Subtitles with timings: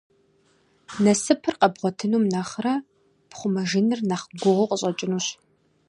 [1.03, 2.75] Насыпыр къэбгъуэтыным нэхърэ
[3.29, 5.27] пхъумэжыныр нэхъ гугъуу къыщӀэкӀынущ.